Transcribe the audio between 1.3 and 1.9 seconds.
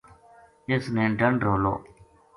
رولو